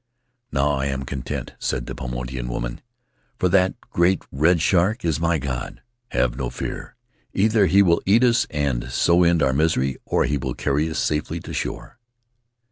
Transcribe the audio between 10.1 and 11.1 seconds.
he will carry us